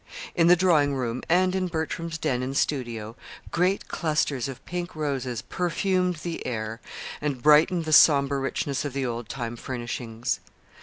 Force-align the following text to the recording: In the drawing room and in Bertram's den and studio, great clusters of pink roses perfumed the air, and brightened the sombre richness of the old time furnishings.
In 0.33 0.47
the 0.47 0.55
drawing 0.55 0.95
room 0.95 1.21
and 1.29 1.53
in 1.53 1.67
Bertram's 1.67 2.17
den 2.17 2.41
and 2.41 2.57
studio, 2.57 3.15
great 3.51 3.87
clusters 3.87 4.47
of 4.47 4.65
pink 4.65 4.95
roses 4.95 5.43
perfumed 5.43 6.15
the 6.23 6.43
air, 6.43 6.81
and 7.21 7.39
brightened 7.43 7.85
the 7.85 7.93
sombre 7.93 8.39
richness 8.39 8.83
of 8.83 8.93
the 8.93 9.05
old 9.05 9.29
time 9.29 9.55
furnishings. 9.55 10.39